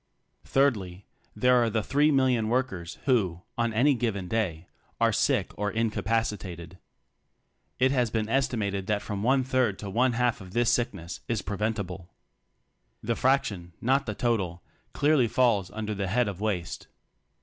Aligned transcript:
Thirdly, 0.45 1.05
there 1.35 1.57
are 1.61 1.69
the 1.69 1.83
three 1.83 2.09
million 2.09 2.49
workers, 2.49 2.97
who, 3.05 3.43
on 3.55 3.71
any 3.71 3.93
given 3.93 4.27
day, 4.27 4.65
are 4.99 5.13
sick 5.13 5.51
or 5.59 5.69
incapacitated. 5.69 6.79
It 7.77 7.91
has 7.91 8.09
been 8.09 8.27
estimated 8.27 8.87
that 8.87 9.03
from 9.03 9.21
one 9.21 9.43
third 9.43 9.77
to 9.77 9.91
one 9.91 10.13
half 10.13 10.41
of 10.41 10.53
this 10.53 10.71
sickness 10.71 11.19
is 11.27 11.43
prevent 11.43 11.77
ible. 11.77 12.07
The 13.03 13.15
fraction— 13.15 13.73
not 13.89 14.07
the 14.07 14.15
total— 14.15 14.63
clearly 14.93 15.27
falls 15.27 15.69
under 15.69 15.93
the 15.93 16.07
head 16.07 16.27
of 16.27 16.41
waste. 16.41 16.87